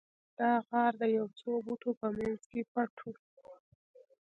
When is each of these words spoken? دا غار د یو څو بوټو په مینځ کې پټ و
دا 0.39 0.51
غار 0.67 0.93
د 1.01 1.03
یو 1.17 1.25
څو 1.39 1.51
بوټو 1.65 1.91
په 1.99 2.07
مینځ 2.15 2.41
کې 2.51 2.61
پټ 2.73 2.95
و 3.03 3.11